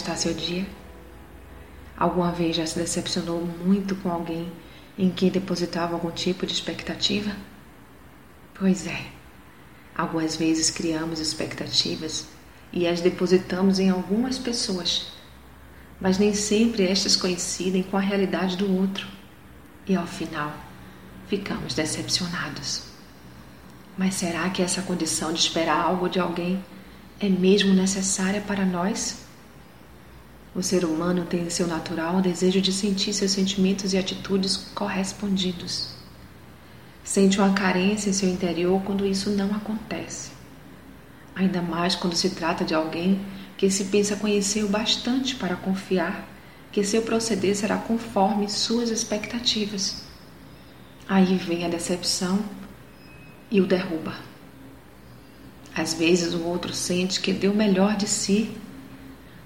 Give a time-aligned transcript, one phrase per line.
[0.00, 0.66] está seu dia?
[1.96, 4.50] Alguma vez já se decepcionou muito com alguém
[4.98, 7.36] em quem depositava algum tipo de expectativa?
[8.54, 9.06] Pois é,
[9.94, 12.26] algumas vezes criamos expectativas
[12.72, 15.12] e as depositamos em algumas pessoas,
[16.00, 19.06] mas nem sempre estas coincidem com a realidade do outro
[19.86, 20.52] e ao final
[21.28, 22.84] ficamos decepcionados.
[23.98, 26.64] Mas será que essa condição de esperar algo de alguém
[27.18, 29.29] é mesmo necessária para nós?
[30.54, 34.56] O ser humano tem em seu natural o desejo de sentir seus sentimentos e atitudes
[34.74, 35.90] correspondidos.
[37.04, 40.30] Sente uma carência em seu interior quando isso não acontece.
[41.36, 43.24] Ainda mais quando se trata de alguém
[43.56, 46.28] que se pensa conhecer o bastante para confiar
[46.72, 50.02] que seu proceder será conforme suas expectativas.
[51.08, 52.40] Aí vem a decepção
[53.50, 54.14] e o derruba.
[55.74, 58.56] Às vezes o outro sente que deu o melhor de si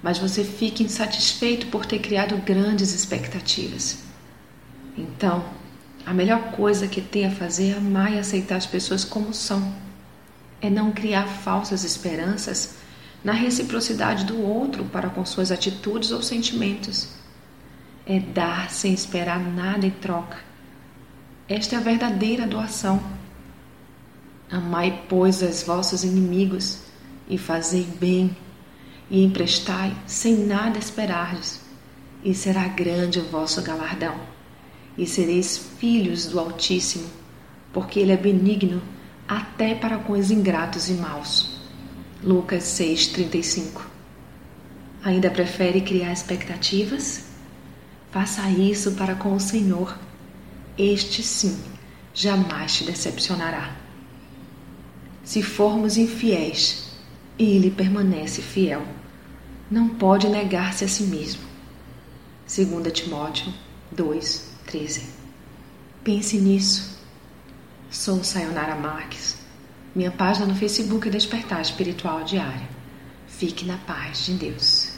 [0.05, 4.03] mas você fica insatisfeito por ter criado grandes expectativas.
[4.95, 5.43] Então,
[6.05, 9.73] a melhor coisa que tem a fazer é amar e aceitar as pessoas como são.
[10.61, 12.75] É não criar falsas esperanças
[13.23, 17.09] na reciprocidade do outro para com suas atitudes ou sentimentos.
[18.05, 20.37] É dar sem esperar nada em troca.
[21.49, 23.01] Esta é a verdadeira doação.
[24.51, 26.81] Amai, pois, os vossos inimigos
[27.27, 28.37] e fazei bem
[29.09, 31.61] e emprestai sem nada esperardes,
[32.23, 34.15] e será grande o vosso galardão.
[34.97, 37.07] E sereis filhos do Altíssimo,
[37.73, 38.81] porque Ele é benigno
[39.27, 41.59] até para com os ingratos e maus.
[42.23, 43.81] Lucas 6,35
[45.03, 47.25] Ainda prefere criar expectativas?
[48.11, 49.95] Faça isso para com o Senhor.
[50.77, 51.59] Este sim
[52.13, 53.75] jamais te decepcionará.
[55.23, 56.84] Se formos infiéis,
[57.37, 58.85] e ele permanece fiel.
[59.69, 61.41] Não pode negar-se a si mesmo.
[62.47, 63.53] 2 Timóteo
[63.91, 65.09] 2, 13.
[66.03, 66.99] Pense nisso.
[67.89, 69.37] Sou Sayonara Marques.
[69.95, 72.67] Minha página no Facebook é Despertar Espiritual Diário.
[73.27, 74.94] Fique na paz de Deus.